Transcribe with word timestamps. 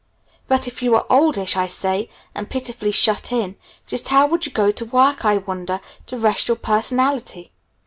But 0.47 0.67
if 0.67 0.81
you 0.81 0.93
were 0.93 1.05
oldish, 1.13 1.55
I 1.55 1.67
say, 1.67 2.09
and 2.33 2.49
pitifully 2.49 2.91
'shut 2.91 3.31
in', 3.31 3.55
just 3.85 4.07
how 4.07 4.25
would 4.25 4.47
you 4.47 4.51
go 4.51 4.71
to 4.71 4.85
work, 4.85 5.23
I 5.25 5.37
wonder, 5.37 5.79
to 6.07 6.17
rest 6.17 6.47
your 6.47 6.57
personality? 6.57 7.51